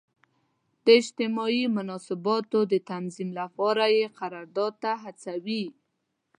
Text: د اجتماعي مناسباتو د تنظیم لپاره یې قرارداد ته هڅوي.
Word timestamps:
د 0.85 0.87
اجتماعي 1.01 1.63
مناسباتو 1.77 2.59
د 2.71 2.73
تنظیم 2.89 3.29
لپاره 3.39 3.83
یې 3.97 4.05
قرارداد 4.19 4.73
ته 4.83 4.91
هڅوي. 5.03 5.65